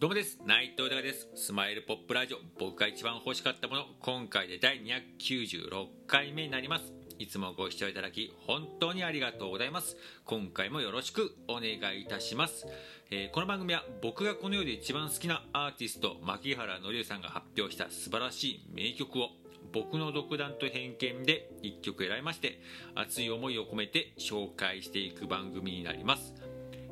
[0.00, 0.40] どうもです。
[0.46, 1.28] 内藤隆です。
[1.34, 2.38] スマイルポップラジオ。
[2.58, 3.84] 僕が一番欲しかったもの。
[4.00, 6.94] 今回で第296回目になります。
[7.18, 9.98] いつもご視聴いただき本当にありがとうございます。
[10.24, 12.66] 今回もよろしくお願いいたします、
[13.10, 19.28] えー、この番組は僕がこの世で一番好きなアーティスト牧原紀之さんが発表した素晴らしい名曲を
[19.74, 22.58] 僕の独断と偏見で1曲選びまして
[22.94, 26.32] 熱い思いを込めて紹介していく番組になります、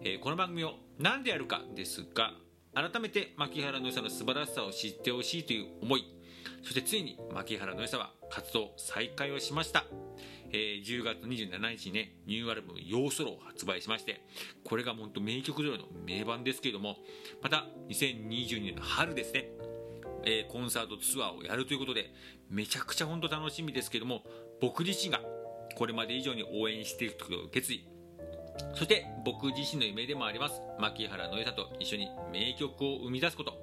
[0.05, 2.34] えー、この番組を何でやるかですが
[2.81, 6.05] 改めて牧原の良さの素晴らしさを知ってほしいという思い。
[6.63, 9.85] そしてついに牧原の良さは活動再開をしました、
[10.51, 14.25] えー、10月27日にねニューアルバム「ヨーソロ」を発売しまして
[14.65, 16.97] これが本当名曲上の名盤ですけれども
[17.43, 19.51] また2022年の春ですね
[20.25, 22.13] えー、コンサートツアーをやるということで
[22.51, 24.25] めちゃくちゃ本当楽しみですけども
[24.61, 25.20] 僕自身が
[25.77, 27.87] これまで以上に応援していくという決意
[28.75, 30.61] そして僕自身の夢でもあります。
[30.78, 33.55] 牧原の良さと一緒に名曲を生み出すこと、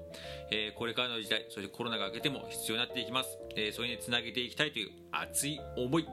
[0.51, 6.07] えー、これからの時代そしてコロナが明けても必要になっていきます、えー、それにつなげていきたいという熱い思い。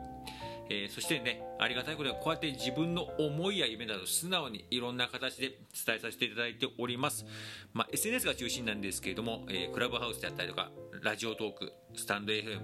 [0.70, 5.48] えー、そしてねありがたいことにこうやって自分の思いや夢など素直にいろんな形で
[5.84, 7.26] 伝えさせていただいております、
[7.74, 10.70] まあ、SNS が中心なんですけれども、え、クラブハウスであったりとか
[11.02, 12.60] ラジオトークスタンド FM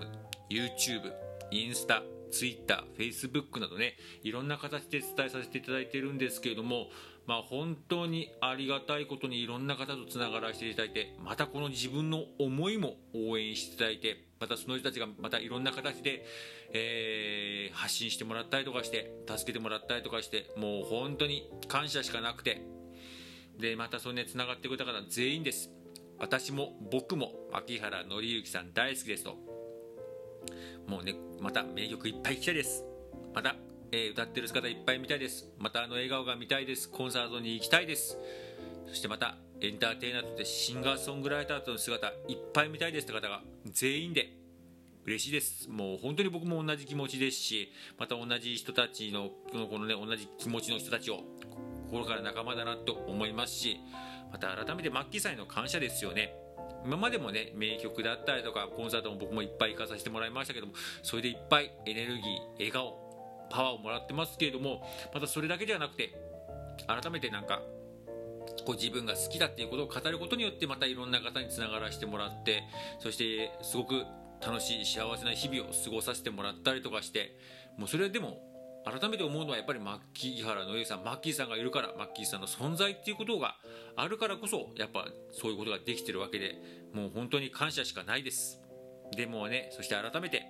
[0.50, 1.12] YouTube
[1.50, 6.88] インスタ Twitter、Facebook などね、いろんな形で伝えさせていただいているんですけれども、
[7.26, 16.24] まあ、本当にありがたいことにいろんな方とつながらせていただいて、またこの自分の思いも応援していただいて、またその人たちがまたいろんな形で、
[16.72, 22.62] えー、発信してもらったりとかして、助けてもらったりとかして、もう本当に感謝しかなくて、
[23.58, 25.70] で、またそれね、つながってくれた方全員です。
[26.18, 29.47] 私も僕も秋原紀之さん大好きですと。
[30.89, 32.83] もうね、また名曲いっぱい聴きたいです。
[33.35, 33.57] また、
[33.92, 35.46] えー、歌ってる姿いっぱい見たいです。
[35.58, 36.89] またあの笑顔が見たいです。
[36.89, 38.17] コンサートに行きたいです。
[38.86, 44.33] そしてまた、エンターテイナーとしてシンガーソングライターとの姿いっぱい見たいですって方が全員で
[45.05, 45.68] 嬉しいです。
[45.68, 51.20] もう本当に僕も同じ気持ちですし、また同じ人たちの、このこのね、同じ気持ちの人たちを
[51.91, 53.79] 心から仲間だなと思いますし、
[54.33, 56.35] また改めてマッキーさんへの感謝ですよね。
[56.84, 60.72] 今までもね名曲だったりとかコンサートも僕もいっぱい行かさせてもらいましたけども
[61.02, 62.24] それでいっぱいエネルギー
[62.58, 63.08] 笑顔
[63.50, 66.14] パワーをもらってますけれどもまたそれだけではなくて
[66.86, 67.62] 改めてなんか
[68.64, 72.62] こう自分が好きだっていうことを語ることによってまたいろんな方につながらせてもらって
[72.98, 74.05] そしてすごく
[74.44, 77.36] 楽しい幸せな日々を過ごさせてもらったりとかして
[77.77, 78.40] もうそれでも
[78.90, 83.56] 改めて思うのはやっぱりマッキー原の上さんマッキーさんがいるからマッキーさんの存在っていうことが
[83.96, 86.54] あるからこそやっぱそういうことができてるわけで
[86.92, 88.60] もう本当に感謝しかないです。
[89.16, 90.44] でもねそして改めて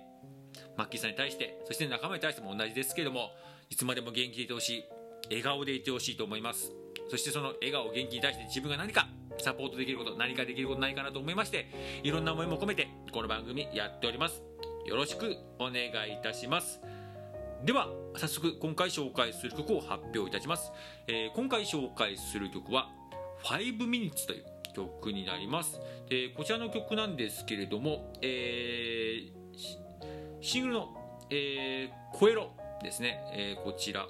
[0.77, 3.31] マッキーさんに対してそして仲間に対しても同じですけども
[3.69, 4.83] いつまでも元気でいてほしい
[5.29, 6.71] 笑顔でいてほしいと思います。
[7.09, 9.07] そしてその笑顔元気に対して自分が何か
[9.39, 11.71] サポートできること何かできることないかなと思いまして
[12.03, 14.43] いろんな思いも込めてこの番組やっております。
[14.85, 16.81] よろしくお願いいたします。
[17.65, 20.71] では早速今回紹介する曲を発表いたします、
[21.07, 22.89] えー、今回紹介する曲は
[23.43, 25.79] 5 minutes という曲になります。
[26.09, 29.31] でこちらの曲なんですけれども、えー、
[30.41, 30.89] シングルの
[31.31, 34.07] 「えー、コエロ」ですね、えー、こちら。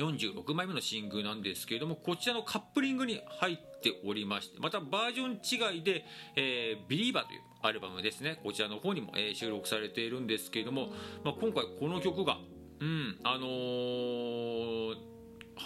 [0.00, 6.04] 46枚目のシングルなんですけれどもこちらのカップリングに入っておりましてまたバージョン違いで
[6.36, 8.40] 「えー、ビリーバーというアルバムですね。
[8.42, 10.92] こちらの方にも、えー、収録されているんですけれども、
[11.24, 12.38] まあ、今回この曲が
[12.80, 14.96] うんあのー、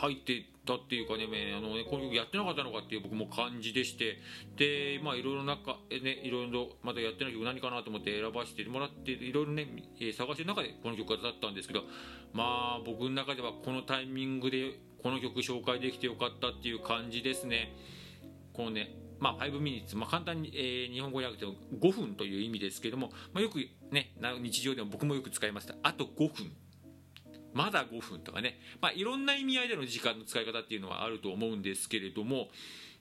[0.01, 4.19] 入ってたっていうかねあのねこの曲やってなかったのかっていう僕も感じでして
[4.57, 9.67] でまあいろいろ中ねいろいろまだやってない曲何かなと思って選ばせてもらっていろいろね、
[10.17, 11.83] 探してる中でこの曲がだったんですけど
[12.33, 17.73] まあ僕の中ではこのタイミングでこの曲紹介できてよかったっていう感じですね。
[18.53, 23.59] このねまあ、5ミニッツ、まあ、簡単に、えー、日本語に訳すと5分という意味ですけども、まあ、よく
[23.91, 24.13] ね
[24.43, 25.75] 日常でも僕もよく使いました。
[25.83, 26.53] あと5分。
[27.55, 32.49] まだ5分とかね、まあ、いろんな意味合いでの時間の使い方っていうのはあると思うんですけれども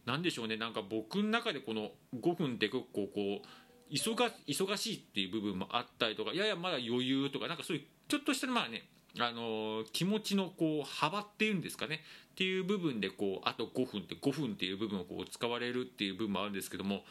[0.06, 0.58] 何でしょうね。
[0.58, 8.84] なんか僕の中でこの5分って結構こう忙忙しいっていう部分もあったりとかややまだ余裕とかなんかそういうちょっとしたまあね
[9.20, 12.02] あの気持ちのこう幅っていうんですかね。
[12.32, 17.04] っていう部分でこうあと5分って5分っていう部分をこう使われるっていう部分もあるんですけども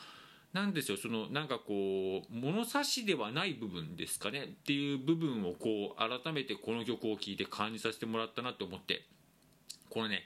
[0.52, 9.02] なんですよそのなんかこう物差しではない部分ですかねっていう部分をこう改めてこの曲を聴いて感じさせてもらったなと思って。
[9.93, 10.22] このね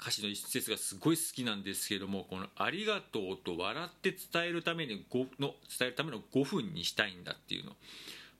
[0.00, 7.76] 歌詞の一節がすごい好きなんですけどもこの「ありがとう」と笑って伝えるために5の伝えるための5分にしたいんだっていうの。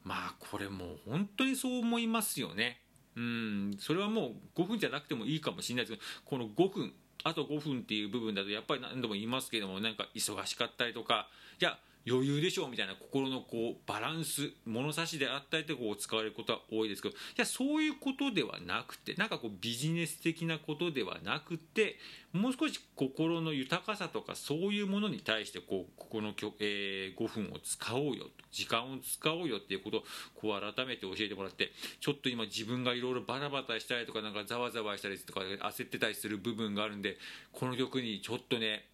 [0.05, 2.81] まあこれもう本当にそう思いますよね。
[3.17, 6.95] うんそれはもう5分じゃなくてもいいかもしれないですけどこの5分
[7.25, 11.29] あと5分っていう部分だとやっぱり何度も言いますけどもなんか忙しかったりとか
[11.59, 21.97] じゃあ余裕でしょうみたいな心のこうバランス物差しであったりとこう使われることは多いですけどいやそういうことではなくてなんかこうビジネス的なことではなくて
[22.33, 30.03] もう少し心の豊かさとかそういうものに対してこうここの、えー、5分を使おうよ時間を使おうよっていうことを
[30.35, 37.19] こう改めて教えてもらってちょっと今自分がいろいろバタバタしたりとかなんかざわざわしたりとか焦ってたりする部分があるんで
[37.53, 38.85] この曲にちょっとね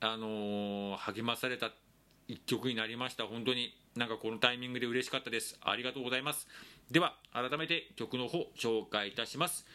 [0.00, 1.89] あのー、励まされたって
[2.30, 3.24] 一曲になりました。
[3.24, 5.58] 本当になんかこのタイミングで嬉しかったです。
[5.62, 6.46] ありがとうございます。
[6.88, 9.66] では改めて曲の方紹介いたします。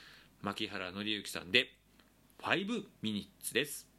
[0.41, 1.73] 牧原紀之さんで
[2.39, 3.89] 5ミニッツです。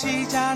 [0.00, 0.54] 話じゃ